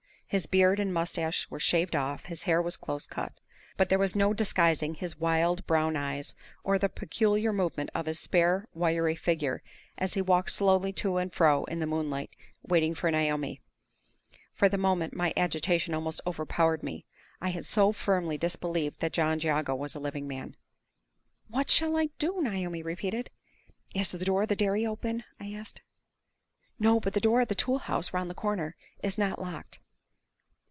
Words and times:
His 0.31 0.45
beard 0.45 0.79
and 0.79 0.93
mustache 0.93 1.49
were 1.49 1.59
shaved 1.59 1.93
off; 1.93 2.23
his 2.27 2.43
hair 2.43 2.61
was 2.61 2.77
close 2.77 3.05
cut. 3.05 3.33
But 3.75 3.89
there 3.89 3.99
was 3.99 4.15
no 4.15 4.31
disguising 4.33 4.93
his 4.95 5.19
wild, 5.19 5.67
brown 5.67 5.97
eyes, 5.97 6.35
or 6.63 6.79
the 6.79 6.87
peculiar 6.87 7.51
movement 7.51 7.89
of 7.93 8.05
his 8.05 8.17
spare, 8.17 8.65
wiry 8.73 9.15
figure, 9.17 9.61
as 9.97 10.13
he 10.13 10.21
walked 10.21 10.51
slowly 10.51 10.93
to 10.93 11.17
and 11.17 11.33
fro 11.33 11.65
in 11.65 11.79
the 11.81 11.85
moonlight 11.85 12.29
waiting 12.63 12.95
for 12.95 13.11
Naomi. 13.11 13.59
For 14.53 14.69
the 14.69 14.77
moment, 14.77 15.13
my 15.13 15.33
own 15.35 15.43
agitation 15.43 15.93
almost 15.93 16.21
overpowered 16.25 16.81
me; 16.81 17.05
I 17.41 17.49
had 17.49 17.65
so 17.65 17.91
firmly 17.91 18.37
disbelieved 18.37 19.01
that 19.01 19.11
John 19.11 19.37
Jago 19.41 19.75
was 19.75 19.95
a 19.95 19.99
living 19.99 20.29
man! 20.29 20.55
"What 21.49 21.69
shall 21.69 21.97
I 21.97 22.05
do?" 22.19 22.41
Naomi 22.41 22.81
repeated. 22.81 23.31
"Is 23.93 24.11
the 24.13 24.19
door 24.23 24.43
of 24.43 24.47
the 24.47 24.55
dairy 24.55 24.85
open?" 24.85 25.25
I 25.41 25.51
asked. 25.51 25.81
"No; 26.79 27.01
but 27.01 27.11
the 27.15 27.19
door 27.19 27.41
of 27.41 27.49
the 27.49 27.53
tool 27.55 27.79
house, 27.79 28.13
round 28.13 28.29
the 28.29 28.33
corner, 28.33 28.77
is 29.03 29.17
not 29.17 29.37
locked." 29.37 29.79